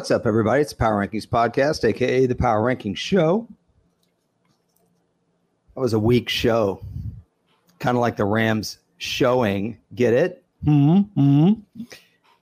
[0.00, 0.62] What's up, everybody?
[0.62, 3.46] It's the Power Rankings Podcast, aka the Power Rankings Show.
[5.74, 6.80] That was a weak show,
[7.80, 9.76] kind of like the Rams showing.
[9.94, 10.42] Get it?
[10.64, 11.52] Mm-hmm.
[11.76, 11.86] You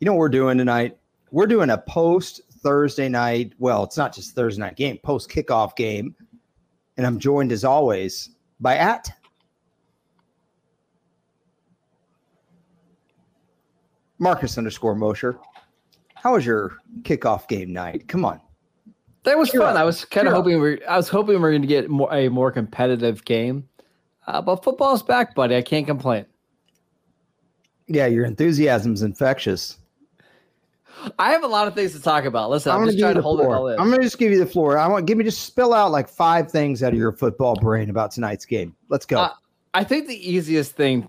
[0.03, 0.99] know what we're doing tonight?
[1.33, 3.55] We're doing a post Thursday night.
[3.59, 6.15] Well, it's not just Thursday night game, post kickoff game.
[6.97, 8.31] And I'm joined as always
[8.61, 9.11] by at
[14.21, 15.41] Marcus underscore Mosher.
[16.23, 18.09] How was your kickoff game night?
[18.09, 18.41] Come on.
[19.25, 19.63] That was fun.
[19.63, 19.77] up.
[19.77, 20.39] I was kind of up.
[20.39, 23.69] hoping we I was hoping we are going to get more, a more competitive game.
[24.27, 25.57] Uh, but football's back, buddy.
[25.57, 26.27] I can't complain.
[27.87, 29.79] Yeah, your enthusiasm's infectious.
[31.19, 32.51] I have a lot of things to talk about.
[32.51, 33.57] Listen, I'm, gonna just trying to hold it floor.
[33.57, 33.79] all in.
[33.79, 34.79] I'm gonna just give you the floor.
[34.79, 37.89] I want give me just spill out like five things out of your football brain
[37.89, 38.75] about tonight's game.
[38.89, 39.21] Let's go.
[39.21, 39.33] Uh,
[39.75, 41.09] I think the easiest thing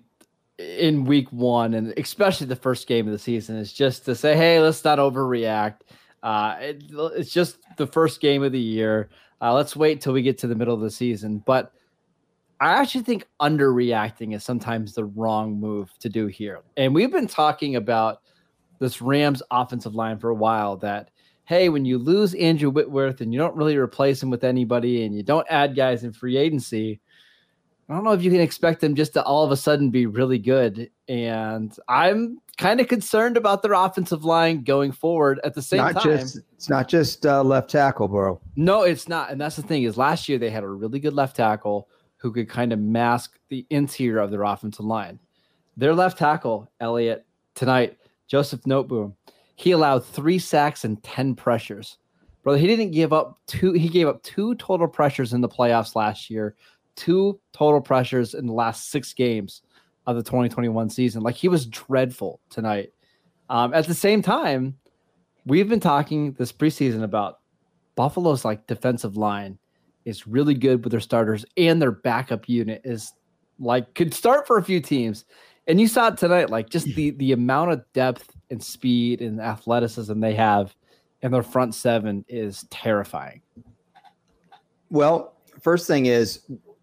[0.60, 4.36] in week one, and especially the first game of the season, is just to say,
[4.36, 5.82] hey, let's not overreact.
[6.22, 6.84] Uh, it,
[7.16, 9.10] it's just the first game of the year.
[9.42, 11.42] Uh, let's wait till we get to the middle of the season.
[11.46, 11.72] But
[12.60, 16.60] I actually think underreacting is sometimes the wrong move to do here.
[16.76, 18.22] And we've been talking about
[18.80, 21.10] this Rams offensive line for a while that,
[21.46, 25.16] hey, when you lose Andrew Whitworth and you don't really replace him with anybody and
[25.16, 27.00] you don't add guys in free agency,
[27.90, 30.06] I don't know if you can expect them just to all of a sudden be
[30.06, 30.92] really good.
[31.08, 35.94] And I'm kind of concerned about their offensive line going forward at the same not
[35.96, 36.04] time.
[36.04, 38.40] just it's not just uh, left tackle, bro.
[38.56, 39.32] No, it's not.
[39.32, 42.32] And that's the thing is last year they had a really good left tackle who
[42.32, 45.18] could kind of mask the interior of their offensive line.
[45.76, 49.16] Their left tackle, Elliot, tonight, Joseph Noteboom,
[49.56, 51.98] he allowed three sacks and 10 pressures.
[52.44, 55.96] Brother, he didn't give up two, he gave up two total pressures in the playoffs
[55.96, 56.56] last year,
[57.00, 59.62] two total pressures in the last six games
[60.06, 61.24] of the 2021 season.
[61.24, 62.92] Like he was dreadful tonight.
[63.50, 64.78] Um, at the same time,
[65.46, 67.40] we've been talking this preseason about
[67.96, 69.58] Buffalo's like defensive line
[70.06, 73.14] is really good with their starters and their backup unit is
[73.60, 75.26] like could start for a few teams.
[75.68, 79.40] And you saw it tonight, like just the the amount of depth and speed and
[79.40, 80.76] athleticism they have
[81.22, 83.42] in their front seven is terrifying.
[84.90, 86.42] Well, first thing is,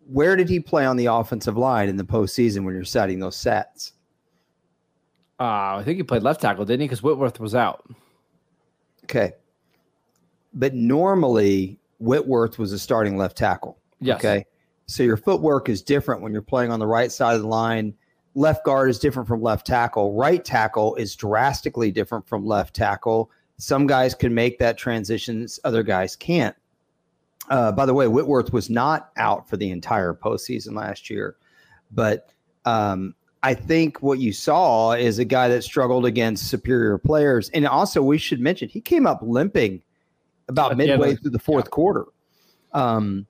[0.09, 3.37] where did he play on the offensive line in the postseason when you're setting those
[3.37, 3.93] sets?
[5.39, 6.87] Uh, I think he played left tackle, didn't he?
[6.87, 7.89] Because Whitworth was out.
[9.05, 9.33] Okay,
[10.55, 13.79] but normally Whitworth was a starting left tackle.
[14.01, 14.19] Yes.
[14.19, 14.45] Okay.
[14.87, 17.95] So your footwork is different when you're playing on the right side of the line.
[18.35, 20.15] Left guard is different from left tackle.
[20.15, 23.31] Right tackle is drastically different from left tackle.
[23.59, 26.55] Some guys can make that transition, other guys can't.
[27.49, 31.37] Uh, by the way, Whitworth was not out for the entire postseason last year,
[31.93, 32.31] but
[32.65, 37.49] um, I think what you saw is a guy that struggled against superior players.
[37.51, 39.83] And also, we should mention he came up limping
[40.49, 42.07] about midway through the fourth quarter.
[42.73, 43.27] Um,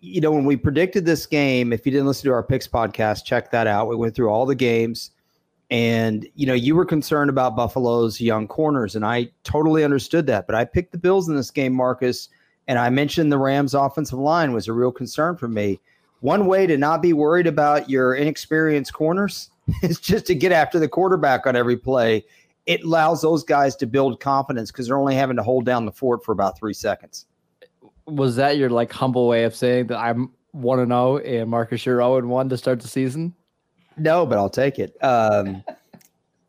[0.00, 3.24] you know, when we predicted this game, if you didn't listen to our picks podcast,
[3.24, 3.88] check that out.
[3.88, 5.10] We went through all the games,
[5.70, 10.46] and you know, you were concerned about Buffalo's young corners, and I totally understood that.
[10.46, 12.28] But I picked the Bills in this game, Marcus,
[12.72, 15.78] and I mentioned the Rams' offensive line was a real concern for me.
[16.20, 19.50] One way to not be worried about your inexperienced corners
[19.82, 22.24] is just to get after the quarterback on every play.
[22.64, 25.92] It allows those guys to build confidence because they're only having to hold down the
[25.92, 27.26] fort for about three seconds.
[28.06, 31.84] Was that your like humble way of saying that I'm one and zero and Marcus
[31.84, 33.34] you're zero and one to start the season?
[33.98, 34.96] No, but I'll take it.
[35.04, 35.62] Um,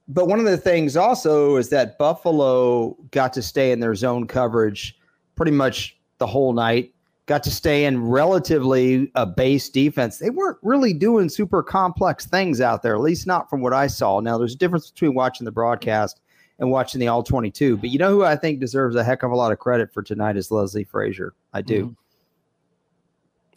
[0.07, 4.25] but one of the things also is that Buffalo got to stay in their zone
[4.25, 4.97] coverage
[5.35, 6.93] pretty much the whole night.
[7.25, 10.19] Got to stay in relatively a base defense.
[10.19, 13.87] They weren't really doing super complex things out there, at least not from what I
[13.87, 14.21] saw.
[14.21, 16.21] Now, there's a difference between watching the broadcast
[16.59, 17.75] and watching the all 22.
[17.77, 20.01] But you know who I think deserves a heck of a lot of credit for
[20.01, 21.33] tonight is Leslie Frazier.
[21.53, 21.93] I do.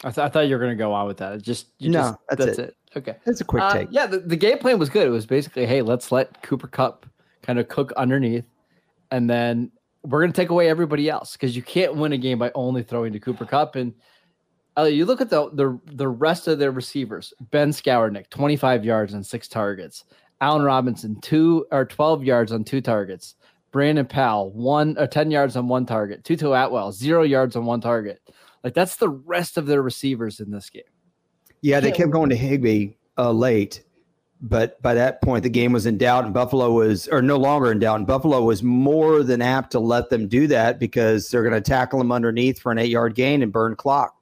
[0.04, 1.32] I, th- I thought you were going to go on with that.
[1.34, 2.68] It just you No, just, that's that's, it.
[2.68, 2.98] it.
[2.98, 3.16] Okay.
[3.24, 3.88] that's a quick Uh, take.
[3.90, 5.06] Yeah, the, the game plan was good.
[5.06, 7.06] It was basically, hey, let's let Cooper Kupp
[7.42, 8.44] kind of cook underneath,
[9.10, 9.70] and then
[10.06, 12.82] we're going to take away everybody else because you can't win a game by only
[12.82, 13.76] throwing to Cooper Kupp.
[13.76, 13.94] And
[14.78, 18.84] uh, you look at the, the the rest of their receivers: Ben Skowronek, twenty five
[18.84, 20.04] yards on six targets;
[20.40, 23.34] Allen Robinson, two or twelve yards on two targets;
[23.72, 27.80] Brandon Powell, one or ten yards on one target; Tutu Atwell, zero yards on one
[27.80, 28.20] target.
[28.62, 30.82] Like that's the rest of their receivers in this game.
[31.62, 33.82] Yeah, they kept going to Higbee uh, late,
[34.40, 37.72] but by that point, the game was in doubt, and Buffalo was, or no longer
[37.72, 41.42] in doubt, and Buffalo was more than apt to let them do that because they're
[41.42, 44.14] going to tackle them underneath for an eight yard gain and burn clock.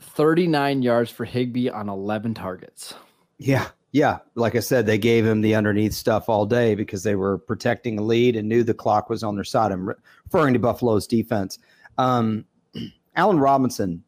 [0.00, 2.94] 39 yards for Higbee on 11 targets.
[3.38, 7.16] Yeah, Yeah, like I said, they gave him the underneath stuff all day because they
[7.16, 9.72] were protecting a lead and knew the clock was on their side.
[9.72, 9.92] I'm
[10.24, 11.58] referring to Buffalo's defense.
[11.98, 12.44] Um,
[13.16, 14.02] Allen Robinson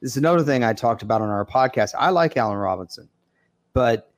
[0.00, 1.92] this is another thing I talked about on our podcast.
[1.98, 3.08] I like Allen Robinson,
[3.72, 4.12] but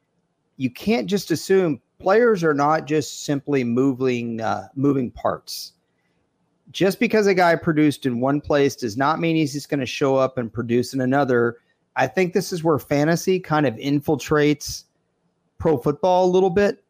[0.58, 5.72] you can't just assume players are not just simply moving uh, moving parts.
[6.70, 9.86] Just because a guy produced in one place does not mean he's just going to
[9.86, 11.58] show up and produce in another.
[11.96, 14.84] I think this is where fantasy kind of infiltrates
[15.56, 16.84] pro football a little bit,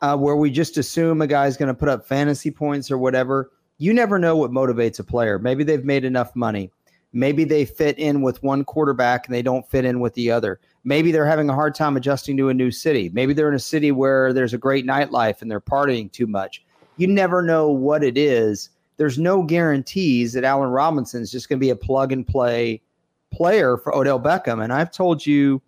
[0.00, 3.50] uh, where we just assume a guy's going to put up fantasy points or whatever.
[3.78, 5.38] You never know what motivates a player.
[5.38, 6.70] Maybe they've made enough money.
[7.12, 10.60] Maybe they fit in with one quarterback and they don't fit in with the other.
[10.84, 13.10] Maybe they're having a hard time adjusting to a new city.
[13.12, 16.64] Maybe they're in a city where there's a great nightlife and they're partying too much.
[16.96, 18.70] You never know what it is.
[18.96, 22.82] There's no guarantees that Allen Robinson is just going to be a plug and play
[23.30, 24.62] player for Odell Beckham.
[24.62, 25.62] And I've told you,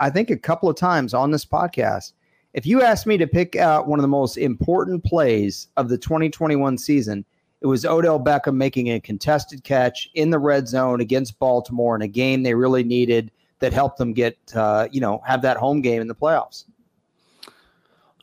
[0.00, 2.12] I think a couple of times on this podcast,
[2.54, 5.98] if you asked me to pick out one of the most important plays of the
[5.98, 7.24] 2021 season,
[7.60, 12.02] it was Odell Beckham making a contested catch in the red zone against Baltimore in
[12.02, 13.30] a game they really needed
[13.60, 16.64] that helped them get, uh, you know, have that home game in the playoffs.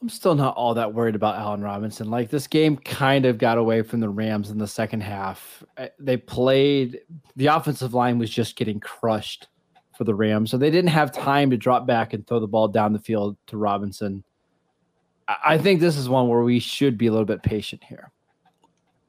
[0.02, 2.12] I'm still not all that worried about Allen Robinson.
[2.12, 5.64] Like this game kind of got away from the Rams in the second half.
[5.78, 7.00] Uh, they played,
[7.36, 9.48] the offensive line was just getting crushed
[9.98, 10.52] for the Rams.
[10.52, 13.38] So they didn't have time to drop back and throw the ball down the field
[13.48, 14.24] to Robinson.
[15.44, 18.12] I think this is one where we should be a little bit patient here.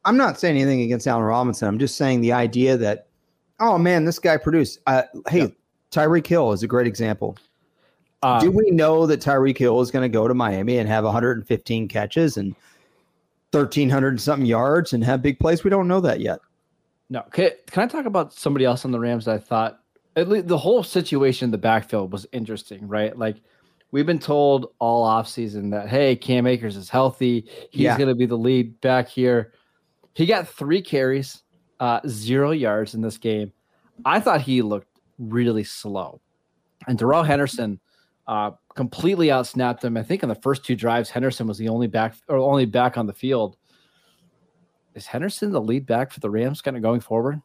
[0.04, 1.68] I'm not saying anything against Allen Robinson.
[1.68, 3.08] I'm just saying the idea that,
[3.60, 4.78] oh man, this guy produced.
[4.86, 5.46] Uh, hey, yeah.
[5.90, 7.36] Tyreek Hill is a great example.
[8.22, 11.04] Um, Do we know that Tyreek Hill is going to go to Miami and have
[11.04, 12.54] 115 catches and
[13.52, 15.64] 1,300 something yards and have big plays?
[15.64, 16.40] We don't know that yet.
[17.08, 17.22] No.
[17.32, 19.80] Can, can I talk about somebody else on the Rams that I thought
[20.16, 23.16] at least the whole situation in the backfield was interesting, right?
[23.16, 23.36] Like
[23.90, 27.48] we've been told all offseason that, hey, Cam Akers is healthy.
[27.70, 27.96] He's yeah.
[27.96, 29.52] going to be the lead back here.
[30.14, 31.42] He got three carries,
[31.78, 33.52] uh, zero yards in this game.
[34.04, 36.20] I thought he looked really slow.
[36.86, 37.80] And Darrell Henderson
[38.26, 39.96] uh, completely outsnapped him.
[39.96, 42.98] I think in the first two drives, Henderson was the only back or only back
[42.98, 43.56] on the field.
[44.94, 47.40] Is Henderson the lead back for the Rams kind of going forward?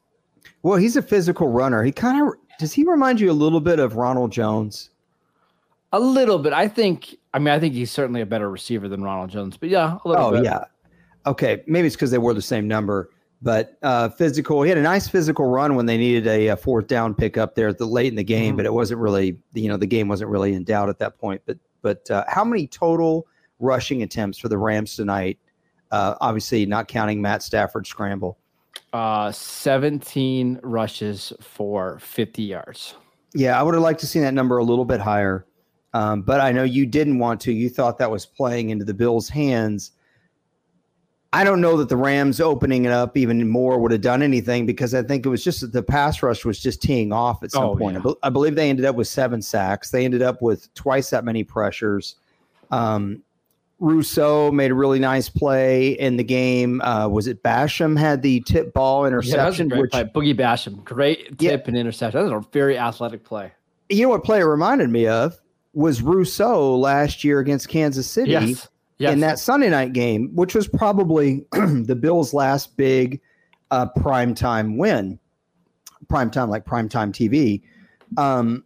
[0.63, 1.83] Well, he's a physical runner.
[1.83, 4.89] He kind of does he remind you a little bit of Ronald Jones?
[5.93, 6.53] A little bit.
[6.53, 9.69] I think I mean I think he's certainly a better receiver than Ronald Jones, but
[9.69, 10.43] yeah, a little oh, bit.
[10.43, 10.63] yeah
[11.25, 13.09] okay, maybe it's because they wore the same number,
[13.41, 14.61] but uh, physical.
[14.61, 17.55] He had a nice physical run when they needed a, a fourth down pick up
[17.55, 18.57] there at the late in the game, mm-hmm.
[18.57, 21.41] but it wasn't really, you know, the game wasn't really in doubt at that point.
[21.45, 23.27] But but uh, how many total
[23.59, 25.39] rushing attempts for the Rams tonight?
[25.91, 28.37] Uh, obviously, not counting Matt Stafford's scramble.
[28.93, 32.95] Uh, 17 rushes for 50 yards.
[33.33, 35.45] Yeah, I would have liked to see that number a little bit higher.
[35.93, 37.51] Um, but I know you didn't want to.
[37.51, 39.91] You thought that was playing into the Bills' hands.
[41.33, 44.65] I don't know that the Rams opening it up even more would have done anything
[44.65, 47.51] because I think it was just that the pass rush was just teeing off at
[47.51, 48.01] some oh, point.
[48.03, 48.11] Yeah.
[48.21, 49.91] I, believe they ended up with seven sacks.
[49.91, 52.15] They ended up with twice that many pressures.
[52.69, 53.23] Um,
[53.79, 56.81] Rousseau made a really nice play in the game.
[56.81, 59.69] Uh, was it Basham had the tip ball interception?
[59.69, 61.63] Yeah, which, Boogie Basham, great tip yeah.
[61.65, 62.19] and interception.
[62.19, 63.53] That was a very athletic play.
[63.89, 65.39] You know what play it reminded me of
[65.73, 68.31] was Rousseau last year against Kansas City.
[68.31, 68.67] Yes
[69.01, 69.13] yes.
[69.13, 73.19] in that Sunday night game, which was probably the Bills' last big
[73.71, 75.19] uh, prime time win,
[76.07, 77.61] prime time like prime time TV.
[78.17, 78.63] Um,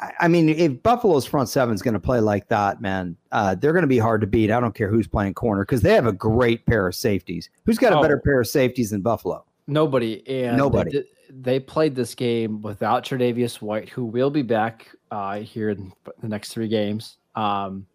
[0.00, 3.54] I, I mean, if Buffalo's front seven is going to play like that, man, uh,
[3.54, 4.50] they're going to be hard to beat.
[4.50, 7.50] I don't care who's playing corner because they have a great pair of safeties.
[7.66, 8.02] Who's got a oh.
[8.02, 9.44] better pair of safeties than Buffalo?
[9.66, 10.26] Nobody.
[10.26, 10.90] And nobody.
[10.90, 15.92] They, they played this game without Tre'Davious White, who will be back uh, here in
[16.20, 17.16] the next three games.
[17.34, 17.86] Um,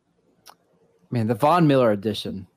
[1.10, 2.48] Man, the Von Miller edition.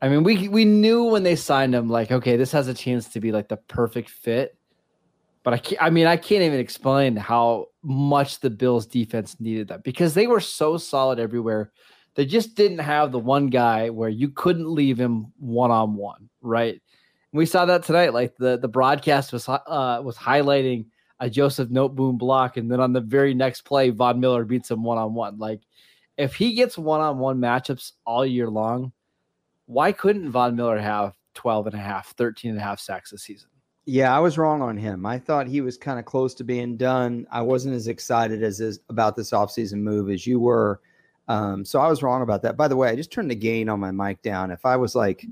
[0.00, 3.08] I mean, we we knew when they signed him, like, okay, this has a chance
[3.10, 4.56] to be like the perfect fit.
[5.42, 9.68] But I can't, I mean, I can't even explain how much the Bills defense needed
[9.68, 11.72] that because they were so solid everywhere.
[12.14, 16.28] They just didn't have the one guy where you couldn't leave him one on one,
[16.42, 16.74] right?
[17.32, 18.14] And we saw that tonight.
[18.14, 20.86] Like the the broadcast was uh, was highlighting
[21.20, 24.82] a Joseph Noteboom block, and then on the very next play, Von Miller beats him
[24.82, 25.38] one on one.
[25.38, 25.60] Like
[26.18, 28.92] if he gets one-on-one matchups all year long,
[29.66, 33.22] why couldn't Von Miller have 12 and a half, 13 and a half sacks this
[33.22, 33.48] season?
[33.86, 35.06] Yeah, I was wrong on him.
[35.06, 37.26] I thought he was kind of close to being done.
[37.30, 40.80] I wasn't as excited as is about this offseason move as you were.
[41.28, 42.56] Um, so I was wrong about that.
[42.56, 44.50] By the way, I just turned the gain on my mic down.
[44.50, 45.24] If I was like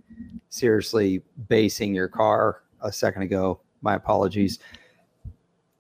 [0.49, 4.59] seriously basing your car a second ago, my apologies.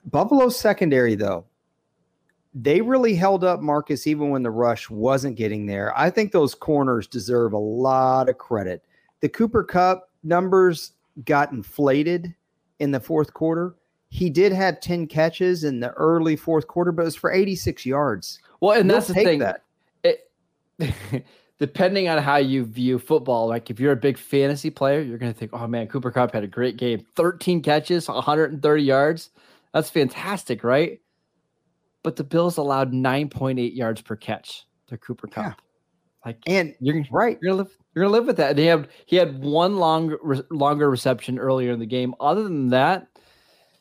[0.06, 1.44] Buffalo's secondary, though,
[2.58, 5.96] they really held up Marcus even when the rush wasn't getting there.
[5.96, 8.82] I think those corners deserve a lot of credit.
[9.20, 10.92] The Cooper Kupp numbers
[11.26, 12.34] got inflated
[12.78, 13.74] in the fourth quarter.
[14.08, 17.84] He did have 10 catches in the early fourth quarter, but it was for 86
[17.84, 18.38] yards.
[18.60, 19.40] Well, and that's the thing.
[19.40, 19.62] That.
[20.02, 20.30] It,
[21.58, 25.32] depending on how you view football, like if you're a big fantasy player, you're going
[25.32, 29.28] to think, oh man, Cooper Kupp had a great game 13 catches, 130 yards.
[29.74, 31.02] That's fantastic, right?
[32.06, 35.44] But the Bills allowed 9.8 yards per catch to Cooper Kupp.
[35.44, 35.52] Yeah.
[36.24, 37.36] Like, and you're right.
[37.42, 37.76] You're gonna live.
[37.92, 38.50] You're gonna live with that.
[38.50, 42.14] And he had he had one long re, longer reception earlier in the game.
[42.20, 43.18] Other than that, it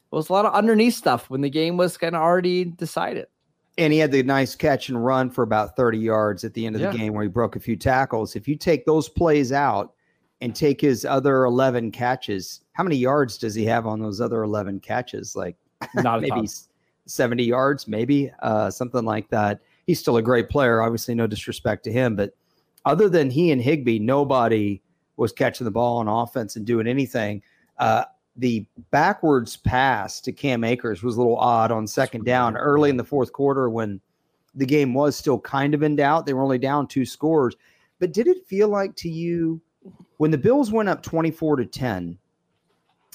[0.10, 3.28] was a lot of underneath stuff when the game was kind of already decided.
[3.78, 6.76] And he had the nice catch and run for about 30 yards at the end
[6.76, 6.90] of yeah.
[6.90, 8.36] the game where he broke a few tackles.
[8.36, 9.94] If you take those plays out
[10.42, 14.42] and take his other 11 catches, how many yards does he have on those other
[14.42, 15.36] 11 catches?
[15.36, 15.58] Like
[15.94, 16.48] not maybe
[17.06, 19.62] 70 yards, maybe uh, something like that.
[19.86, 20.82] He's still a great player.
[20.82, 22.34] Obviously, no disrespect to him, but
[22.86, 24.82] other than he and Higbee, nobody
[25.18, 27.42] was catching the ball on offense and doing anything.
[27.78, 28.04] Uh,
[28.38, 32.98] the backwards pass to Cam Akers was a little odd on second down early in
[32.98, 34.02] the fourth quarter when
[34.54, 36.26] the game was still kind of in doubt.
[36.26, 37.56] They were only down two scores.
[38.00, 39.62] But did it feel like to you
[40.18, 42.18] when the Bills went up 24 to 10?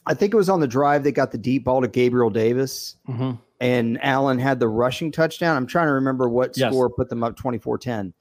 [0.06, 2.96] I think it was on the drive they got the deep ball to Gabriel Davis
[3.06, 3.32] mm-hmm.
[3.60, 5.56] And Allen had the rushing touchdown.
[5.56, 6.72] I'm trying to remember what yes.
[6.72, 8.12] score put them up 24 10.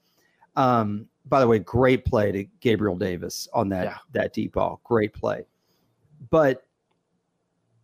[0.56, 3.96] Um, by the way, great play to Gabriel Davis on that, yeah.
[4.12, 4.80] that deep ball.
[4.84, 5.46] Great play.
[6.30, 6.64] But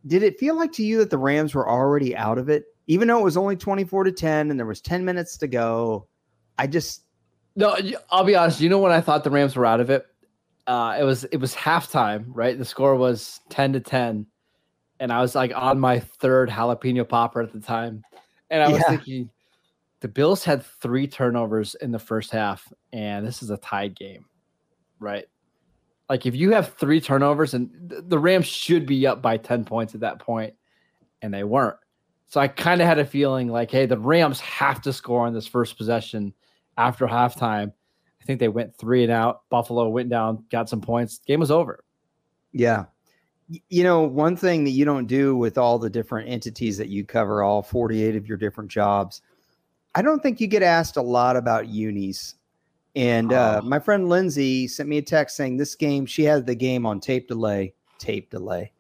[0.06, 3.08] did it feel like to you that the Rams were already out of it, even
[3.08, 6.06] though it was only 24 to 10 and there was 10 minutes to go?
[6.58, 7.02] I just
[7.56, 7.76] no,
[8.10, 8.60] I'll be honest.
[8.60, 10.06] You know when I thought the Rams were out of it?
[10.66, 12.56] Uh, it was it was halftime, right?
[12.58, 14.26] The score was 10 to 10.
[14.98, 18.02] And I was like on my third jalapeno popper at the time.
[18.50, 18.88] And I was yeah.
[18.90, 19.30] thinking,
[20.00, 24.26] the Bills had three turnovers in the first half, and this is a tied game,
[25.00, 25.26] right?
[26.08, 27.70] Like if you have three turnovers and
[28.06, 30.54] the Rams should be up by 10 points at that point
[31.22, 31.76] and they weren't.
[32.28, 35.34] So I kind of had a feeling like, hey, the Rams have to score on
[35.34, 36.32] this first possession
[36.76, 37.72] after halftime.
[38.20, 39.42] I think they went three and out.
[39.50, 41.18] Buffalo went down, got some points.
[41.26, 41.84] Game was over.
[42.52, 42.84] Yeah.
[43.48, 47.04] You know, one thing that you don't do with all the different entities that you
[47.04, 49.22] cover, all 48 of your different jobs,
[49.94, 52.34] I don't think you get asked a lot about unis
[52.96, 53.66] and uh, oh.
[53.66, 56.98] my friend Lindsay sent me a text saying this game, she had the game on
[56.98, 58.72] tape delay, tape delay,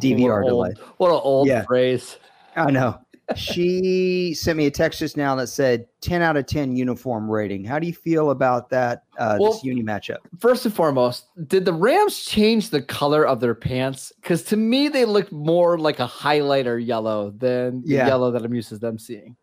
[0.00, 0.72] DVR what delay.
[0.96, 1.62] What an old yeah.
[1.62, 2.18] phrase.
[2.56, 3.00] I know.
[3.36, 7.64] She sent me a text just now that said 10 out of 10 uniform rating.
[7.64, 10.18] How do you feel about that, uh, well, this uni matchup?
[10.38, 14.12] First and foremost, did the Rams change the color of their pants?
[14.20, 18.06] Because to me, they looked more like a highlighter yellow than the yeah.
[18.06, 19.36] yellow that I'm used to them seeing.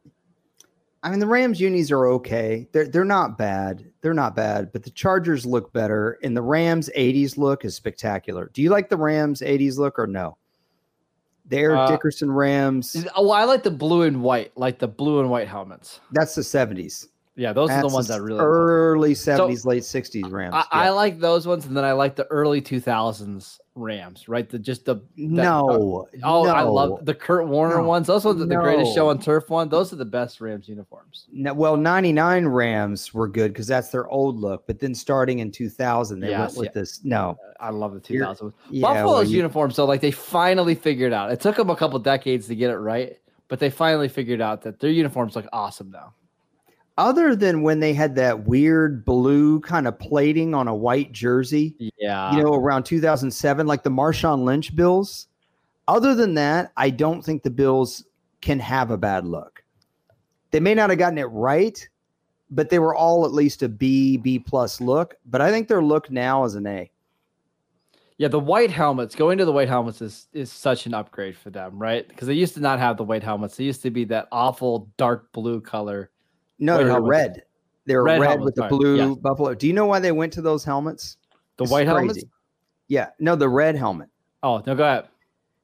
[1.03, 2.67] I mean, the Rams unis are okay.
[2.71, 3.85] They're they're not bad.
[4.01, 8.49] They're not bad, but the Chargers look better, and the Rams 80s look is spectacular.
[8.53, 10.37] Do you like the Rams 80s look or no?
[11.49, 13.05] The Eric uh, Dickerson Rams.
[13.15, 16.01] Oh, I like the blue and white, like the blue and white helmets.
[16.11, 17.07] That's the 70s.
[17.37, 20.55] Yeah, those That's are the ones that really early 70s, so, late 60s Rams.
[20.55, 20.65] I, yeah.
[20.71, 24.49] I, like those ones, and then I like the early 2000s Rams, right?
[24.49, 26.07] The just the no.
[26.11, 26.49] Uh, oh, no.
[26.49, 27.83] I love the Kurt Warner no.
[27.83, 28.07] ones.
[28.07, 28.61] Those ones are the, no.
[28.61, 29.69] greatest show on turf one.
[29.69, 31.27] Those are the best Rams uniforms.
[31.31, 35.51] No, well, 99 Rams were good because that's their old look, but then starting in
[35.51, 36.71] 2000, they yes, went with yeah.
[36.73, 37.01] this.
[37.03, 38.51] No, I love the 2000.
[38.71, 41.31] Yeah, Buffalo's well, you, uniforms, so like they finally figured out.
[41.31, 43.15] It took them a couple decades to get it right,
[43.47, 46.15] but they finally figured out that their uniforms look awesome now
[46.97, 51.75] other than when they had that weird blue kind of plating on a white jersey,
[51.97, 55.27] yeah, you know, around 2007, like the Marshawn Lynch Bills.
[55.87, 58.03] Other than that, I don't think the Bills
[58.41, 59.63] can have a bad look.
[60.51, 61.87] They may not have gotten it right,
[62.49, 65.15] but they were all at least a B, B plus look.
[65.25, 66.91] But I think their look now is an A.
[68.17, 71.51] Yeah, the white helmets, going to the white helmets is is such an upgrade for
[71.51, 72.07] them, right?
[72.07, 73.55] Because they used to not have the white helmets.
[73.55, 76.09] They used to be that awful dark blue color
[76.59, 77.43] no, they're red.
[77.85, 79.53] They're red, red with the blue buffalo.
[79.53, 81.17] Do you know why they went to those helmets?
[81.57, 81.97] The white crazy.
[81.97, 82.23] helmets?
[82.87, 83.09] Yeah.
[83.19, 84.09] No, the red helmet.
[84.43, 85.07] Oh, no, go ahead.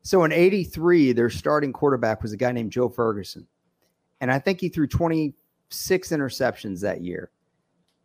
[0.04, 3.48] So in 83, their starting quarterback was a guy named Joe Ferguson.
[4.22, 7.30] And I think he threw 26 interceptions that year.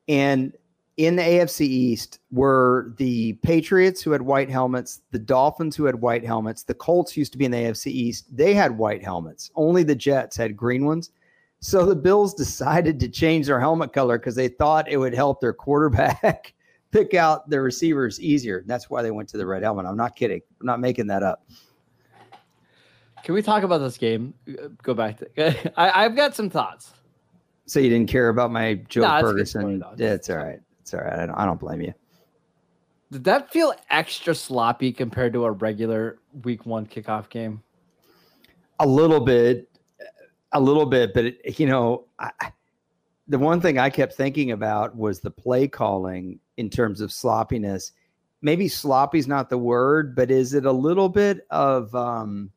[0.08, 0.52] And
[0.96, 5.94] in the AFC East were the Patriots who had white helmets, the Dolphins who had
[5.94, 8.36] white helmets, the Colts used to be in the AFC East.
[8.36, 9.50] They had white helmets.
[9.54, 11.12] Only the Jets had green ones.
[11.60, 15.40] So the Bills decided to change their helmet color because they thought it would help
[15.40, 16.54] their quarterback
[16.92, 18.62] pick out the receivers easier.
[18.66, 19.86] That's why they went to the red helmet.
[19.86, 20.40] I'm not kidding.
[20.60, 21.44] I'm not making that up.
[23.24, 24.32] Can we talk about this game?
[24.82, 26.92] Go back to I, I've got some thoughts.
[27.66, 29.84] So you didn't care about my Joe Nah, it's a good Ferguson?
[29.96, 30.60] Yeah, it's all right.
[30.80, 31.18] It's all right.
[31.18, 31.92] I don't, I don't blame you.
[33.10, 37.62] Did that feel extra sloppy compared to a regular week one kickoff game?
[38.80, 39.68] A little bit,
[40.52, 42.30] a little bit, but it, you know, I,
[43.28, 47.92] the one thing I kept thinking about was the play calling in terms of sloppiness.
[48.40, 52.50] Maybe sloppy is not the word, but is it a little bit of um,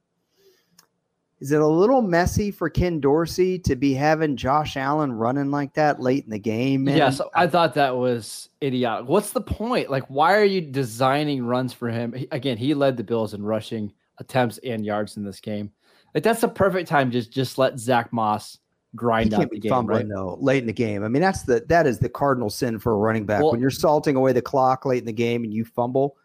[1.42, 5.74] is it a little messy for Ken Dorsey to be having Josh Allen running like
[5.74, 6.84] that late in the game?
[6.84, 6.96] man?
[6.96, 9.10] Yes, I thought that was idiotic.
[9.10, 9.90] What's the point?
[9.90, 12.14] Like, why are you designing runs for him?
[12.32, 15.72] Again, he led the Bills in rushing attempts and yards in this game.
[16.14, 18.58] Like, that's the perfect time to just just let Zach Moss
[18.92, 19.70] he grind out can't the be game.
[19.70, 20.16] fumbling Right?
[20.16, 21.04] though late in the game.
[21.04, 23.42] I mean, that's the that is the cardinal sin for a running back.
[23.42, 26.18] Well- when you're salting away the clock late in the game and you fumble,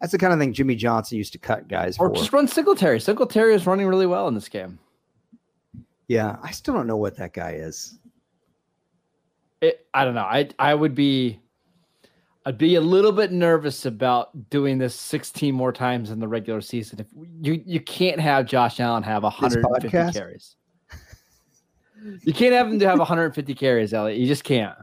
[0.00, 2.06] that's the kind of thing Jimmy Johnson used to cut guys for.
[2.06, 2.16] Or for.
[2.16, 3.00] just run Singletary.
[3.00, 4.78] Singletary is running really well in this game.
[6.06, 7.98] yeah, I still don't know what that guy is.
[9.60, 10.20] It, I don't know.
[10.20, 11.40] I I would be,
[12.46, 16.60] I'd be a little bit nervous about doing this 16 more times in the regular
[16.60, 17.00] season.
[17.00, 17.08] If
[17.40, 20.54] you you can't have Josh Allen have 150 carries.
[22.22, 24.20] You can't have him to have 150 carries, Elliot.
[24.20, 24.76] You just can't.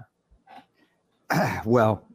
[1.65, 2.05] well,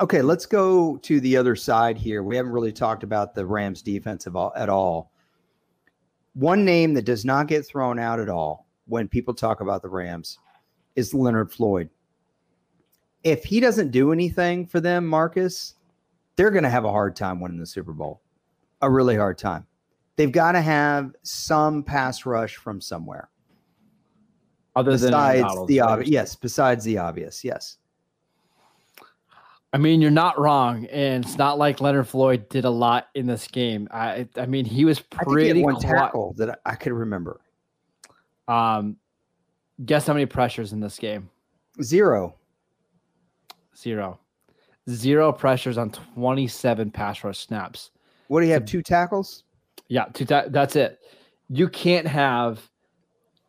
[0.00, 2.24] okay, let's go to the other side here.
[2.24, 5.12] We haven't really talked about the Rams defense all, at all.
[6.34, 9.90] One name that does not get thrown out at all when people talk about the
[9.90, 10.40] Rams
[10.96, 11.88] is Leonard Floyd.
[13.24, 15.74] If he doesn't do anything for them, Marcus,
[16.36, 18.20] they're going to have a hard time winning the Super Bowl.
[18.80, 19.66] A really hard time.
[20.16, 23.30] They've got to have some pass rush from somewhere
[24.76, 26.10] Other than besides Donald the obvious.
[26.10, 27.44] Yes, besides the obvious.
[27.44, 27.78] Yes.
[29.74, 33.26] I mean, you're not wrong, and it's not like Leonard Floyd did a lot in
[33.26, 33.88] this game.
[33.90, 35.96] I I mean, he was I think he pretty had one quiet.
[35.96, 37.40] tackle that I I could remember.
[38.48, 38.96] Um,
[39.86, 41.30] guess how many pressures in this game?
[41.82, 42.34] Zero.
[43.76, 44.18] Zero.
[44.90, 47.90] Zero pressures on 27 pass rush snaps.
[48.28, 48.64] What do you have?
[48.64, 49.44] Two tackles?
[49.88, 50.98] Yeah, two ta- that's it.
[51.48, 52.68] You can't have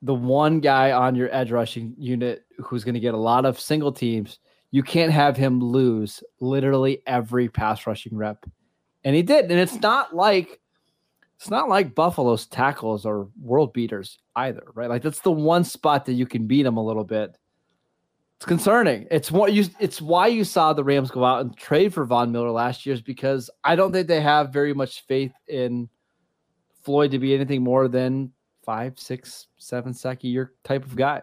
[0.02, 3.60] the one guy on your edge rushing unit who's going to get a lot of
[3.60, 4.40] single teams.
[4.72, 8.46] You can't have him lose literally every pass rushing rep.
[9.06, 9.50] And he did.
[9.50, 10.60] And it's not like
[11.38, 14.90] it's not like Buffalo's tackles are world beaters either, right?
[14.90, 17.38] Like that's the one spot that you can beat him a little bit.
[18.44, 19.08] It's concerning.
[19.10, 22.30] It's what you it's why you saw the Rams go out and trade for Von
[22.30, 25.88] Miller last year is because I don't think they have very much faith in
[26.82, 28.34] Floyd to be anything more than
[28.66, 31.22] five, six, seven sack a year type of guy.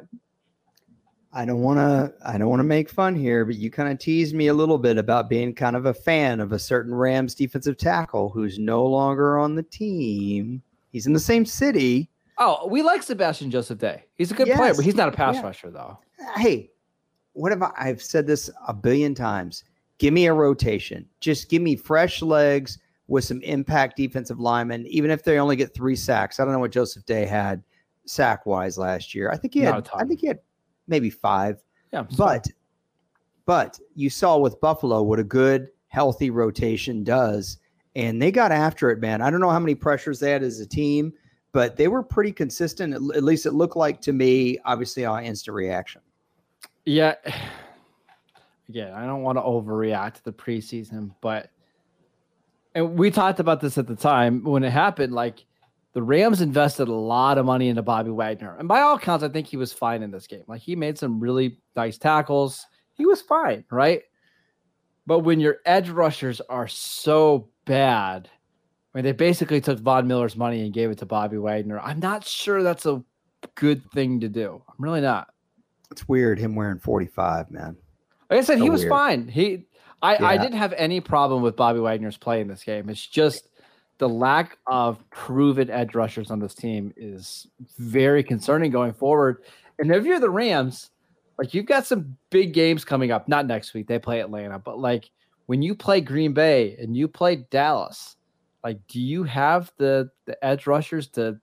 [1.30, 2.10] I don't want to.
[2.26, 4.78] I don't want to make fun here, but you kind of teased me a little
[4.78, 8.86] bit about being kind of a fan of a certain Rams defensive tackle who's no
[8.86, 10.62] longer on the team.
[10.90, 12.08] He's in the same city.
[12.38, 14.04] Oh, we like Sebastian Joseph Day.
[14.16, 15.42] He's a good player, but he's not a pass Yeah.
[15.42, 15.98] rusher though.
[16.36, 16.70] Hey,
[17.32, 17.72] what have I?
[17.76, 19.64] I've said this a billion times.
[19.98, 21.06] Give me a rotation.
[21.20, 25.74] Just give me fresh legs with some impact defensive linemen, even if they only get
[25.74, 26.38] three sacks.
[26.38, 27.62] I don't know what Joseph Day had
[28.06, 29.30] sack wise last year.
[29.30, 29.88] I think he had.
[29.94, 30.38] I think he had
[30.86, 31.62] maybe five.
[31.92, 32.46] Yeah, But
[33.46, 37.58] but you saw with Buffalo what a good healthy rotation does,
[37.96, 39.20] and they got after it, man.
[39.20, 41.12] I don't know how many pressures they had as a team,
[41.52, 42.94] but they were pretty consistent.
[42.94, 44.58] At, at least it looked like to me.
[44.64, 46.00] Obviously, on instant reaction.
[46.84, 47.14] Yeah.
[48.68, 51.50] Again, I don't want to overreact to the preseason, but
[52.74, 55.12] and we talked about this at the time when it happened.
[55.12, 55.44] Like
[55.92, 59.28] the Rams invested a lot of money into Bobby Wagner, and by all accounts, I
[59.28, 60.44] think he was fine in this game.
[60.46, 62.64] Like he made some really nice tackles.
[62.94, 64.02] He was fine, right?
[65.04, 68.28] But when your edge rushers are so bad,
[68.94, 71.80] I mean, they basically took Von Miller's money and gave it to Bobby Wagner.
[71.80, 73.02] I'm not sure that's a
[73.56, 74.62] good thing to do.
[74.68, 75.28] I'm really not.
[75.90, 77.76] It's weird him wearing forty five, man.
[78.30, 78.90] Like I said, So he was weird.
[78.90, 79.28] fine.
[79.28, 79.66] He,
[80.02, 82.88] I, I didn't have any problem with Bobby Wagner's play in this game.
[82.88, 83.48] It's just
[83.98, 87.46] the lack of proven edge rushers on this team is
[87.78, 89.42] very concerning going forward.
[89.78, 90.90] And if you're the Rams,
[91.38, 93.28] like you've got some big games coming up.
[93.28, 95.10] Not next week; they play Atlanta, but like
[95.46, 98.16] when you play Green Bay and you play Dallas,
[98.62, 101.38] like do you have the the edge rushers to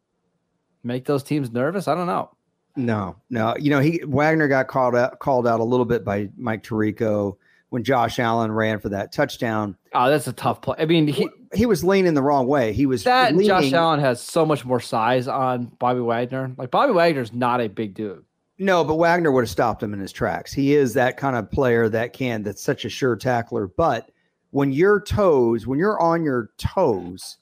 [0.84, 1.88] make those teams nervous?
[1.88, 2.32] I don't know.
[2.78, 3.56] No, no.
[3.60, 7.38] You know, he Wagner got called out called out a little bit by Mike Tirico
[7.70, 9.76] when Josh Allen ran for that touchdown.
[9.94, 10.78] Oh, that's a tough play.
[10.80, 12.72] I mean, he, He was leaning the wrong way.
[12.74, 16.54] He was that and Josh Allen has so much more size on Bobby Wagner.
[16.58, 18.24] Like Bobby Wagner's not a big dude.
[18.60, 20.52] No, but Wagner would have stopped him in his tracks.
[20.54, 23.68] He is that kind of player that can, that's such a sure tackler.
[23.68, 24.10] But
[24.52, 27.38] when your toes, when you're on your toes,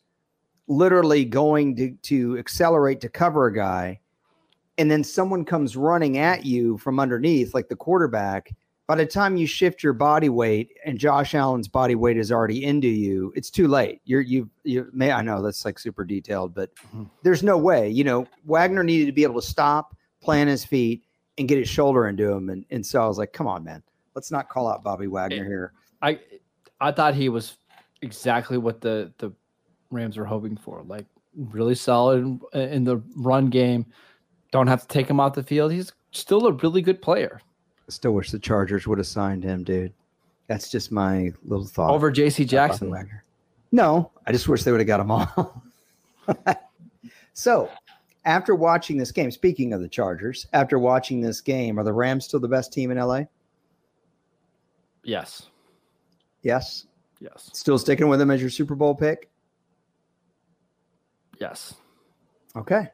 [0.67, 4.01] literally going to, to accelerate to cover a guy,
[4.77, 8.53] and then someone comes running at you from underneath, like the quarterback,
[8.87, 12.63] by the time you shift your body weight and Josh Allen's body weight is already
[12.63, 14.01] into you, it's too late.
[14.05, 17.05] You're you you may I know that's like super detailed, but mm-hmm.
[17.23, 17.89] there's no way.
[17.89, 21.03] You know, Wagner needed to be able to stop, plant his feet,
[21.37, 22.49] and get his shoulder into him.
[22.49, 23.81] And and so I was like, come on, man,
[24.13, 25.73] let's not call out Bobby Wagner here.
[26.01, 26.19] I
[26.79, 27.57] I thought he was
[28.01, 29.31] exactly what the the
[29.89, 30.83] Rams were hoping for.
[30.83, 32.19] Like really solid
[32.53, 33.85] in, in the run game.
[34.55, 35.73] Don't have to take him off the field.
[35.73, 37.41] He's still a really good player.
[37.43, 39.91] I still wish the Chargers would have signed him, dude.
[40.47, 41.89] That's just my little thought.
[41.91, 42.95] Over JC Jackson.
[43.73, 45.61] No, I just wish they would have got them all.
[47.33, 47.69] so,
[48.23, 52.23] after watching this game, speaking of the Chargers, after watching this game, are the Rams
[52.23, 53.23] still the best team in LA?
[55.03, 55.49] Yes.
[56.43, 56.85] Yes.
[57.19, 57.49] Yes.
[57.51, 59.29] Still sticking with them as your Super Bowl pick?
[61.41, 61.73] Yes.
[62.55, 62.87] Okay.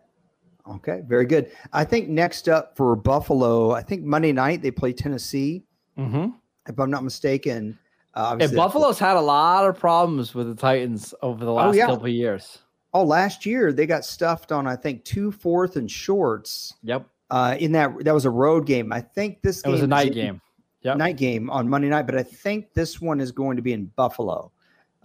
[0.67, 1.51] Okay, very good.
[1.73, 5.63] I think next up for Buffalo, I think Monday night they play Tennessee.
[5.97, 6.29] Mm-hmm.
[6.67, 7.77] If I'm not mistaken.
[8.13, 11.67] Uh, and Buffalo's had a lot of problems with the Titans over the oh, last
[11.67, 11.85] oh, yeah.
[11.87, 12.59] couple of years.
[12.93, 16.75] Oh, last year they got stuffed on I think two fourth and shorts.
[16.83, 17.07] Yep.
[17.29, 18.91] Uh, in that that was a road game.
[18.91, 20.41] I think this game was a night game.
[20.83, 20.97] Yep.
[20.97, 23.85] Night game on Monday night, but I think this one is going to be in
[23.95, 24.51] Buffalo.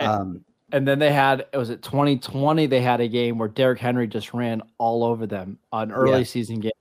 [0.00, 3.78] Um, and then they had it was it 2020 they had a game where Derrick
[3.78, 6.24] Henry just ran all over them an early yeah.
[6.24, 6.72] season game.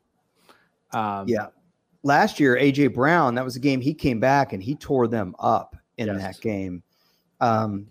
[0.91, 1.47] Um, yeah.
[2.03, 5.35] Last year, AJ Brown, that was a game he came back and he tore them
[5.39, 6.21] up in yes.
[6.21, 6.83] that game.
[7.41, 7.87] Um,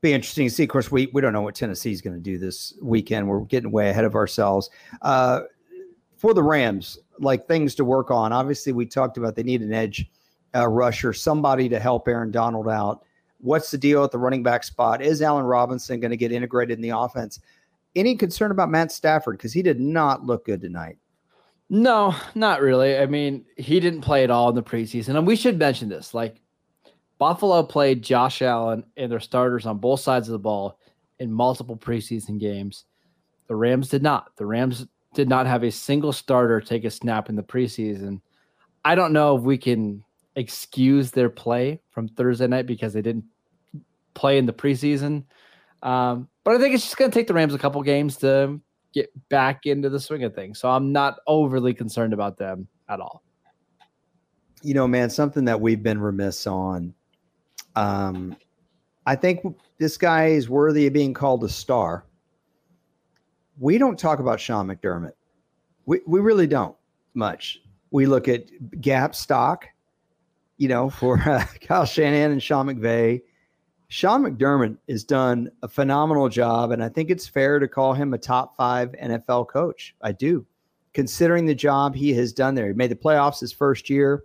[0.00, 0.64] be interesting to see.
[0.64, 3.26] Of course, we we don't know what Tennessee's going to do this weekend.
[3.26, 4.70] We're getting way ahead of ourselves.
[5.00, 5.42] Uh,
[6.16, 8.32] for the Rams, like things to work on.
[8.32, 10.10] Obviously, we talked about they need an edge
[10.54, 13.04] uh, rusher, somebody to help Aaron Donald out.
[13.44, 15.02] What's the deal at the running back spot?
[15.02, 17.40] Is Allen Robinson going to get integrated in the offense?
[17.94, 20.96] Any concern about Matt Stafford because he did not look good tonight?
[21.68, 22.96] No, not really.
[22.96, 26.14] I mean, he didn't play at all in the preseason, and we should mention this.
[26.14, 26.40] Like,
[27.18, 30.78] Buffalo played Josh Allen and their starters on both sides of the ball
[31.18, 32.84] in multiple preseason games.
[33.46, 34.34] The Rams did not.
[34.36, 38.22] The Rams did not have a single starter take a snap in the preseason.
[38.86, 40.02] I don't know if we can
[40.34, 43.24] excuse their play from Thursday night because they didn't
[44.14, 45.24] play in the preseason.
[45.82, 48.60] Um, but I think it's just going to take the Rams a couple games to
[48.92, 50.58] get back into the swing of things.
[50.58, 53.22] So I'm not overly concerned about them at all.
[54.62, 56.94] You know, man, something that we've been remiss on.
[57.76, 58.36] Um,
[59.04, 59.44] I think
[59.78, 62.06] this guy is worthy of being called a star.
[63.58, 65.12] We don't talk about Sean McDermott.
[65.86, 66.76] We, we really don't
[67.12, 67.60] much.
[67.90, 68.46] We look at
[68.80, 69.66] gap stock,
[70.56, 73.20] you know, for uh, Kyle Shanahan and Sean McVay
[73.88, 78.14] Sean McDermott has done a phenomenal job, and I think it's fair to call him
[78.14, 79.94] a top five NFL coach.
[80.02, 80.46] I do,
[80.92, 82.66] considering the job he has done there.
[82.66, 84.24] He made the playoffs his first year.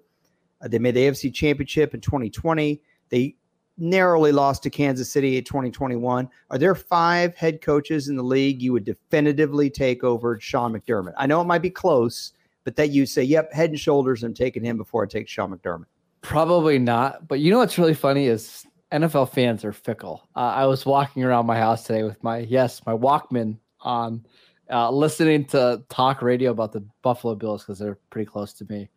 [0.62, 2.82] Uh, they made the AFC Championship in 2020.
[3.10, 3.36] They
[3.78, 6.30] narrowly lost to Kansas City in 2021.
[6.50, 11.14] Are there five head coaches in the league you would definitively take over Sean McDermott?
[11.18, 14.34] I know it might be close, but that you say, yep, head and shoulders, I'm
[14.34, 15.86] taking him before I take Sean McDermott.
[16.22, 17.28] Probably not.
[17.28, 20.28] But you know what's really funny is NFL fans are fickle.
[20.36, 24.26] Uh, I was walking around my house today with my yes, my Walkman on,
[24.70, 28.90] uh, listening to talk radio about the Buffalo Bills because they're pretty close to me.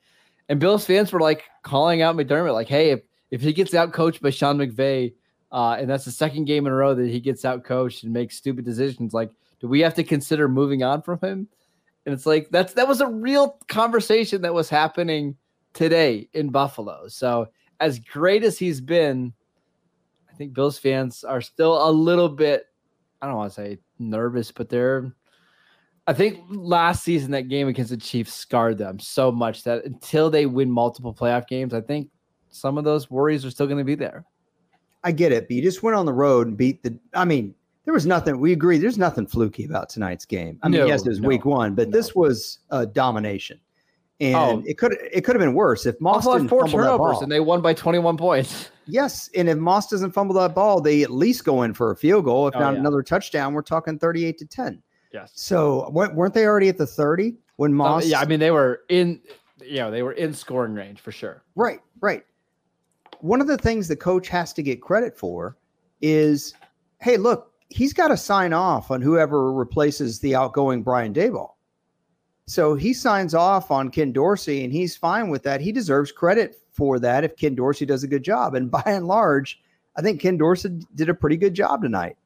[0.49, 3.01] And Bills fans were like calling out McDermott, like, "Hey, if,
[3.31, 5.15] if he gets out coached by Sean McVay,
[5.51, 8.13] uh, and that's the second game in a row that he gets out coached and
[8.13, 11.49] makes stupid decisions, like, do we have to consider moving on from him?"
[12.07, 15.37] And it's like that's that was a real conversation that was happening
[15.75, 17.09] today in Buffalo.
[17.09, 17.49] So
[17.81, 19.33] as great as he's been
[20.43, 22.67] think Bills fans are still a little bit,
[23.21, 25.15] I don't want to say nervous, but they're,
[26.09, 30.31] I think last season that game against the Chiefs scarred them so much that until
[30.31, 32.11] they win multiple playoff games, I think
[32.51, 34.25] some of those worries are still going to be there.
[35.05, 37.55] I get it, but you just went on the road and beat the, I mean,
[37.85, 38.39] there was nothing.
[38.39, 38.79] We agree.
[38.79, 40.59] There's nothing fluky about tonight's game.
[40.63, 41.97] I mean, no, yes, it was no, week one, but no.
[41.97, 43.61] this was a domination
[44.23, 44.63] and oh.
[44.65, 47.61] it could it could have been worse if Moss had four turnovers and they won
[47.61, 48.71] by 21 points.
[48.87, 51.97] Yes, and if Moss doesn't fumble that ball, they at least go in for a
[51.97, 52.49] field goal.
[52.49, 52.81] If oh, not yeah.
[52.81, 54.83] another touchdown, we're talking 38 to 10.
[55.13, 55.33] Yes.
[55.35, 58.07] So weren't they already at the 30 when Moss?
[58.07, 59.21] yeah, I mean they were in,
[59.63, 61.43] you know, they were in scoring range for sure.
[61.55, 62.25] Right, right.
[63.21, 65.57] One of the things the coach has to get credit for
[66.01, 66.55] is,
[67.01, 71.51] hey, look, he's got to sign off on whoever replaces the outgoing Brian Daboll.
[72.47, 75.61] So he signs off on Ken Dorsey and he's fine with that.
[75.61, 78.55] He deserves credit for that if Ken Dorsey does a good job.
[78.55, 79.61] And by and large,
[79.97, 82.17] I think Ken Dorsey did a pretty good job tonight.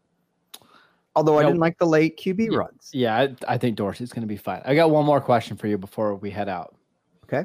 [1.15, 2.59] Although I didn't like the late QB Yeah.
[2.59, 2.91] runs.
[2.93, 4.61] Yeah, I, I think Dorsey's going to be fine.
[4.65, 6.77] I got one more question for you before we head out.
[7.25, 7.45] Okay.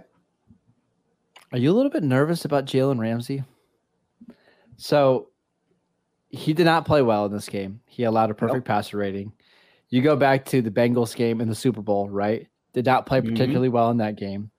[1.53, 3.43] Are you a little bit nervous about Jalen Ramsey?
[4.77, 5.29] So
[6.29, 7.81] he did not play well in this game.
[7.85, 9.31] He allowed a perfect passer rating.
[9.89, 12.47] You go back to the Bengals game in the Super Bowl, right?
[12.73, 13.29] Did not play Mhm.
[13.31, 14.49] particularly well in that game.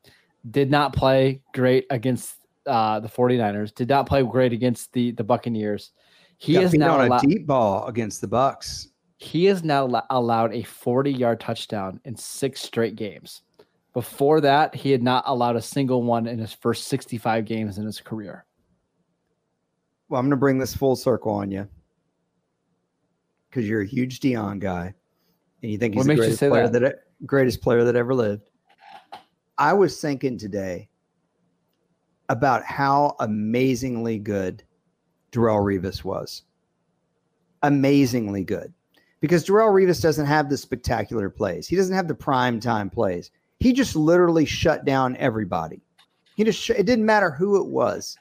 [0.51, 2.35] Did not play great against
[2.67, 3.75] uh, the 49ers.
[3.75, 5.93] Did not play great against the the Buccaneers.
[6.39, 8.89] He is now on a deep ball against the Bucs.
[9.19, 13.43] he has now allowed a 40 yard touchdown in six straight games.
[13.93, 17.85] Before that, he had not allowed a single one in his first 65 games in
[17.85, 18.45] his career.
[20.09, 21.69] Well, I'm going to bring this full circle on you
[23.49, 24.93] because you're a huge Deion guy,
[25.63, 26.81] and you think he's What the greatest player that?
[26.81, 26.95] that?
[27.27, 28.49] greatest player that ever lived.
[29.63, 30.89] I was thinking today
[32.29, 34.65] about how amazingly good
[35.31, 36.43] Darrelle Revis was.
[37.63, 38.73] Amazingly good.
[39.21, 41.69] Because Darrelle Revis doesn't have the spectacular plays.
[41.69, 43.31] He doesn't have the prime time plays.
[43.61, 45.81] He just literally shut down everybody.
[46.35, 48.19] He just it didn't matter who it was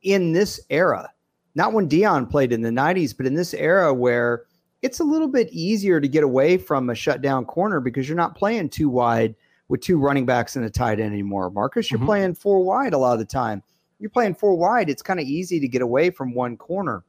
[0.00, 1.10] in this era.
[1.54, 4.44] Not when Deion played in the 90s, but in this era where
[4.80, 8.38] it's a little bit easier to get away from a shutdown corner because you're not
[8.38, 9.34] playing too wide
[9.68, 11.50] with two running backs and a tight end anymore.
[11.50, 12.06] Marcus, you're Mhm.
[12.06, 13.62] playing four wide a lot of the time.
[13.98, 17.04] You're playing four wide, it's kind of easy to get away from one corner.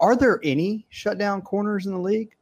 [0.00, 2.34] Are there any shutdown corners in the league?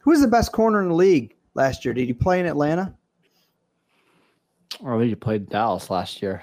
[0.00, 1.94] Who was the best corner in the league last year?
[1.94, 2.94] Did he play in Atlanta?
[4.82, 6.42] Or think he played Dallas last year.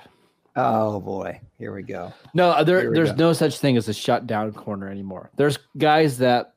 [0.58, 2.14] Oh boy, here we go.
[2.34, 3.18] No, uh, there, there's go.
[3.18, 5.30] no such thing as a shutdown corner anymore.
[5.36, 6.54] There's guys that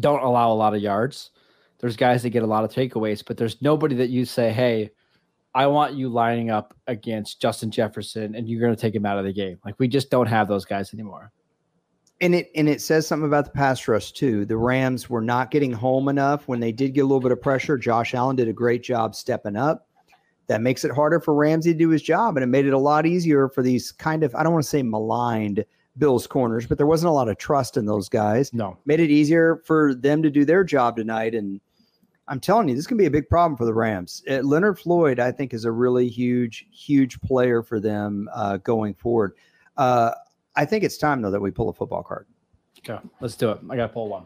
[0.00, 1.30] don't allow a lot of yards.
[1.78, 4.90] There's guys that get a lot of takeaways, but there's nobody that you say, hey,
[5.54, 9.18] I want you lining up against Justin Jefferson and you're going to take him out
[9.18, 9.58] of the game.
[9.64, 11.32] Like, we just don't have those guys anymore.
[12.20, 14.44] And it and it says something about the pass rush too.
[14.44, 17.40] The Rams were not getting home enough when they did get a little bit of
[17.40, 17.78] pressure.
[17.78, 19.86] Josh Allen did a great job stepping up.
[20.48, 22.78] That makes it harder for Ramsey to do his job, and it made it a
[22.78, 25.64] lot easier for these kind of I don't want to say maligned
[25.96, 28.52] Bills corners, but there wasn't a lot of trust in those guys.
[28.52, 28.78] No.
[28.84, 31.60] Made it easier for them to do their job tonight, and
[32.28, 34.22] I'm telling you, this can be a big problem for the Rams.
[34.30, 38.94] Uh, Leonard Floyd, I think, is a really huge, huge player for them uh, going
[38.94, 39.32] forward.
[39.76, 40.12] Uh,
[40.54, 42.26] I think it's time though that we pull a football card.
[42.80, 43.58] Okay, let's do it.
[43.70, 44.24] I got to pull one.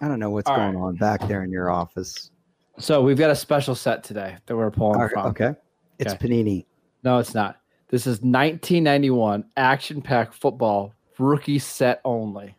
[0.00, 0.82] I don't know what's All going right.
[0.88, 2.30] on back there in your office.
[2.78, 5.26] So we've got a special set today that we're pulling right, from.
[5.28, 5.54] okay.
[5.98, 6.28] It's Okay.
[6.28, 6.66] Panini.
[7.02, 7.60] No, it's not.
[7.88, 12.56] This is 1991 action pack football rookie set only,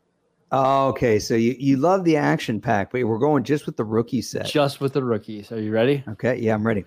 [0.51, 1.19] Oh, okay.
[1.19, 4.45] So you, you love the action pack, but we're going just with the rookie set.
[4.45, 5.51] just with the rookies.
[5.51, 6.03] Are you ready?
[6.07, 6.37] Okay.
[6.37, 6.85] Yeah, I'm ready.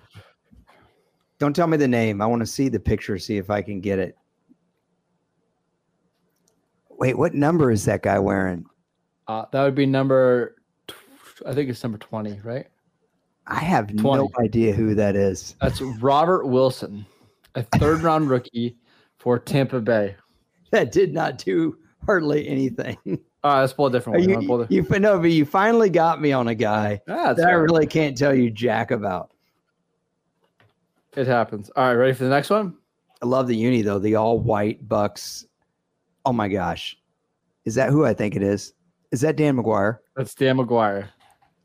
[1.37, 2.21] Don't tell me the name.
[2.21, 4.17] I want to see the picture, see if I can get it.
[6.89, 8.65] Wait, what number is that guy wearing?
[9.27, 10.55] Uh, that would be number,
[11.45, 12.67] I think it's number 20, right?
[13.47, 15.55] I have no idea who that is.
[15.61, 17.05] That's Robert Wilson,
[17.55, 18.77] a third round rookie
[19.17, 20.15] for Tampa Bay.
[20.71, 22.97] That did not do hardly anything.
[23.43, 24.29] Uh, let's pull a different one.
[24.29, 27.47] You you, the- you, no, but you finally got me on a guy Ah, that
[27.47, 29.31] I really can't tell you jack about.
[31.15, 31.69] It happens.
[31.75, 32.77] All right, ready for the next one?
[33.21, 35.45] I love the uni though, the all white Bucs.
[36.25, 36.97] Oh my gosh.
[37.65, 38.73] Is that who I think it is?
[39.11, 39.99] Is that Dan McGwire?
[40.15, 41.07] That's Dan McGwire.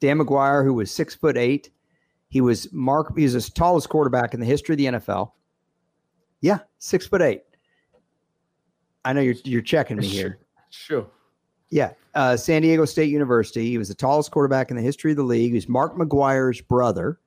[0.01, 1.71] Dan McGwire, who was six foot eight.
[2.29, 5.33] He was Mark, he was the tallest quarterback in the history of the NFL.
[6.41, 7.43] Yeah, six foot eight.
[9.07, 10.39] I know you're you're checking me here.
[10.71, 11.07] Sure.
[11.71, 11.93] Yeah.
[12.15, 13.71] Uh, San Diego State University.
[13.71, 15.53] He was the tallest quarterback in the history of the league.
[15.53, 17.19] He was Mark McGwire's brother.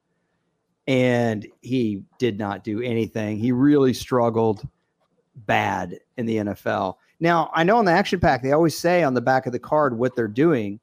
[0.88, 3.40] And he did not do anything.
[3.40, 4.68] He really struggled
[5.36, 6.98] bad in the NFL.
[7.20, 9.60] Now, I know on the action pack, they always say on the back of the
[9.60, 10.80] card what they're doing,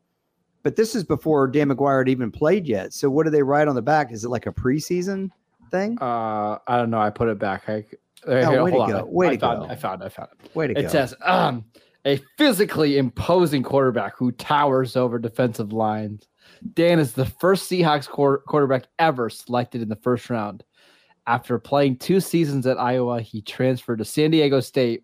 [0.62, 2.92] but this is before Dan McGwire had even played yet.
[2.92, 4.12] So, what do they write on the back?
[4.12, 5.30] Is it like a preseason
[5.70, 5.98] thing?
[6.00, 7.00] Uh, I don't know.
[7.00, 7.68] I put it back.
[7.68, 7.84] I,
[8.24, 8.90] there, Oh, here, way to on.
[8.90, 9.04] go.
[9.06, 9.64] Way I to found go.
[9.66, 9.70] It.
[9.70, 10.04] I found it.
[10.04, 10.54] I found it.
[10.54, 10.88] Way to It go.
[10.88, 11.64] says, um,
[12.04, 16.26] a physically imposing quarterback who towers over defensive lines.
[16.74, 20.64] Dan is the first Seahawks quar- quarterback ever selected in the first round.
[21.26, 25.02] After playing two seasons at Iowa, he transferred to San Diego State,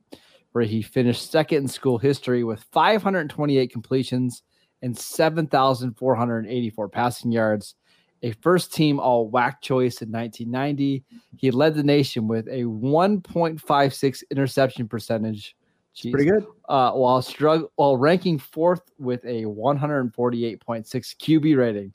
[0.53, 4.43] where he finished second in school history with 528 completions
[4.83, 7.75] and 7,484 passing yards.
[8.23, 11.05] A first team all WAC choice in 1990.
[11.37, 15.57] He led the nation with a 1.56 interception percentage.
[16.01, 16.47] Pretty good.
[16.69, 21.93] uh, while strugg- while ranking fourth with a 148.6 QB rating.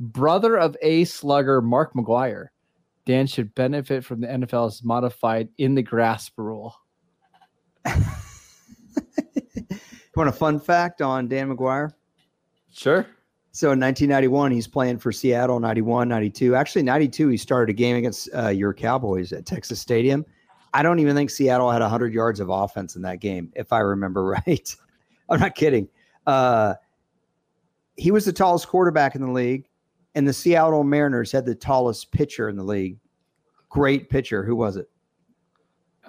[0.00, 2.48] Brother of A slugger Mark McGwire,
[3.06, 6.76] Dan should benefit from the NFL's modified in the grasp rule.
[10.14, 11.92] Want a fun fact on Dan McGwire?
[12.70, 13.06] Sure.
[13.54, 16.54] So in 1991, he's playing for Seattle, 91, 92.
[16.54, 20.24] Actually, 92, he started a game against uh, your Cowboys at Texas Stadium.
[20.72, 23.80] I don't even think Seattle had 100 yards of offense in that game, if I
[23.80, 24.76] remember right.
[25.28, 25.86] I'm not kidding.
[26.26, 26.74] Uh,
[27.96, 29.68] he was the tallest quarterback in the league,
[30.14, 32.98] and the Seattle Mariners had the tallest pitcher in the league.
[33.68, 34.42] Great pitcher.
[34.42, 34.88] Who was it?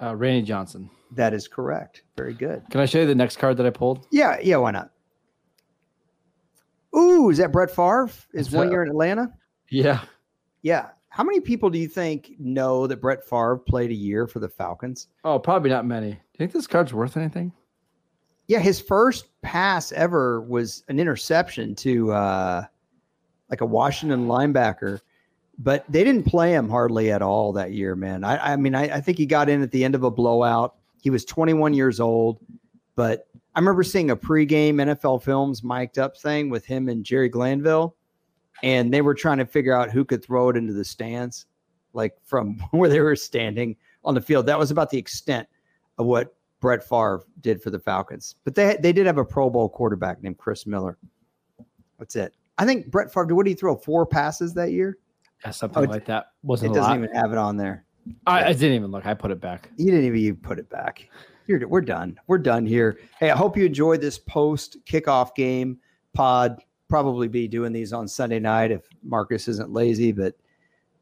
[0.00, 0.88] Uh, Randy Johnson.
[1.12, 2.04] That is correct.
[2.16, 2.62] Very good.
[2.70, 4.06] Can I show you the next card that I pulled?
[4.10, 4.90] Yeah, yeah, why not?
[7.24, 8.10] Ooh, is that Brett Favre?
[8.34, 9.32] Is, one year in Atlanta?
[9.70, 10.02] Yeah.
[10.60, 10.88] Yeah.
[11.08, 14.48] How many people do you think know that Brett Favre played a year for the
[14.48, 15.08] Falcons?
[15.24, 16.10] Oh, probably not many.
[16.10, 17.52] Do you think this card's worth anything?
[18.46, 22.64] Yeah, his first pass ever was an interception to uh,
[23.48, 25.00] like a Washington linebacker,
[25.58, 28.22] but they didn't play him hardly at all that year, man.
[28.22, 30.74] I, I mean, I, I think he got in at the end of a blowout.
[31.00, 32.38] He was 21 years old,
[32.96, 37.28] but I remember seeing a pregame NFL Films mic'd up thing with him and Jerry
[37.28, 37.94] Glanville,
[38.62, 41.46] and they were trying to figure out who could throw it into the stands,
[41.92, 44.46] like from where they were standing on the field.
[44.46, 45.46] That was about the extent
[45.98, 48.36] of what Brett Favre did for the Falcons.
[48.44, 50.98] But they they did have a Pro Bowl quarterback named Chris Miller.
[51.98, 52.34] That's it.
[52.58, 53.34] I think Brett Favre.
[53.34, 53.76] What did he throw?
[53.76, 54.98] Four passes that year.
[55.44, 56.32] Yeah, something Oh, like that.
[56.42, 57.04] It Wasn't a doesn't lot.
[57.04, 57.84] even have it on there.
[58.26, 59.06] I, I didn't even look.
[59.06, 59.68] I put it back.
[59.76, 61.08] You didn't even you put it back.
[61.46, 62.18] You're, we're done.
[62.26, 62.98] We're done here.
[63.18, 65.78] Hey, I hope you enjoyed this post kickoff game
[66.14, 66.62] pod.
[66.88, 70.34] Probably be doing these on Sunday night if Marcus isn't lazy, but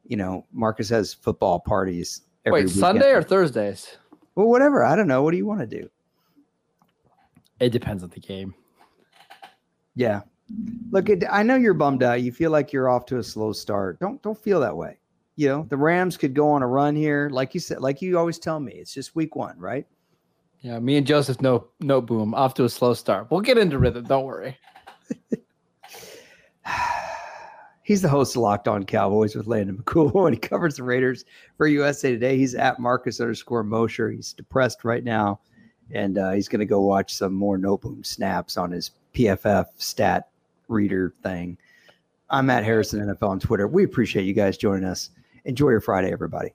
[0.05, 2.21] you know Marcus has football parties.
[2.45, 2.79] Every Wait, weekend.
[2.79, 3.97] Sunday or Thursdays?
[4.35, 4.83] well, whatever.
[4.83, 5.21] I don't know.
[5.23, 5.89] What do you want to do?
[7.59, 8.53] It depends on the game.
[9.95, 10.21] Yeah.
[10.91, 12.21] Look, it, I know you're bummed out.
[12.21, 13.99] You feel like you're off to a slow start.
[13.99, 14.97] Don't don't feel that way.
[15.35, 18.19] You know, the Rams could go on a run here, like you said, like you
[18.19, 18.73] always tell me.
[18.73, 19.87] It's just week one, right?
[20.63, 23.27] Yeah, me and Joseph no no boom off to a slow start.
[23.29, 24.05] We'll get into rhythm.
[24.05, 24.57] Don't worry.
[27.83, 31.25] He's the host of Locked On Cowboys with Landon McCool, and he covers the Raiders
[31.57, 32.37] for USA Today.
[32.37, 34.09] He's at Marcus underscore Mosher.
[34.09, 35.41] He's depressed right now,
[35.91, 40.29] and uh, he's going to go watch some more Noteboom snaps on his PFF stat
[40.69, 41.57] reader thing.
[42.29, 43.67] I'm Matt Harrison, NFL on Twitter.
[43.67, 45.09] We appreciate you guys joining us.
[45.43, 46.53] Enjoy your Friday, everybody.